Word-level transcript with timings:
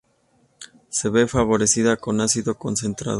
Se 0.89 1.09
ve 1.09 1.27
favorecida 1.27 1.95
con 1.97 2.21
ácido 2.21 2.57
concentrado. 2.57 3.09